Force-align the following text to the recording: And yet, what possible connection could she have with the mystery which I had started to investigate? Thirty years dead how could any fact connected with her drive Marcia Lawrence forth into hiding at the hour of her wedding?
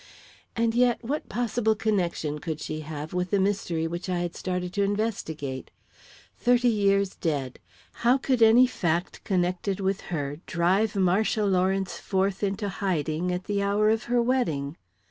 And 0.55 0.73
yet, 0.73 1.03
what 1.03 1.29
possible 1.29 1.75
connection 1.75 2.39
could 2.39 2.59
she 2.59 2.79
have 2.79 3.13
with 3.13 3.29
the 3.29 3.39
mystery 3.39 3.85
which 3.85 4.09
I 4.09 4.17
had 4.21 4.35
started 4.35 4.73
to 4.73 4.81
investigate? 4.81 5.69
Thirty 6.35 6.69
years 6.69 7.13
dead 7.15 7.59
how 8.01 8.17
could 8.17 8.41
any 8.41 8.65
fact 8.65 9.23
connected 9.23 9.79
with 9.79 10.01
her 10.09 10.39
drive 10.47 10.95
Marcia 10.95 11.45
Lawrence 11.45 11.99
forth 11.99 12.41
into 12.41 12.67
hiding 12.67 13.31
at 13.31 13.43
the 13.43 13.61
hour 13.61 13.91
of 13.91 14.05
her 14.05 14.23
wedding? 14.23 14.75